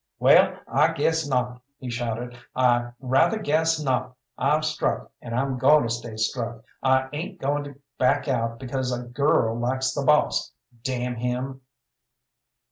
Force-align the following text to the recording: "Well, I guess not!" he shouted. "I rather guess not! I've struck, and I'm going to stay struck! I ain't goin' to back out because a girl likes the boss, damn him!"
"Well, 0.17 0.57
I 0.67 0.93
guess 0.93 1.27
not!" 1.27 1.61
he 1.77 1.91
shouted. 1.91 2.35
"I 2.55 2.89
rather 2.99 3.37
guess 3.37 3.79
not! 3.79 4.15
I've 4.35 4.65
struck, 4.65 5.11
and 5.21 5.35
I'm 5.35 5.59
going 5.59 5.83
to 5.83 5.91
stay 5.93 6.15
struck! 6.17 6.63
I 6.81 7.07
ain't 7.13 7.39
goin' 7.39 7.65
to 7.65 7.75
back 7.99 8.27
out 8.27 8.57
because 8.57 8.91
a 8.91 9.03
girl 9.03 9.55
likes 9.59 9.93
the 9.93 10.03
boss, 10.03 10.51
damn 10.83 11.17
him!" 11.17 11.61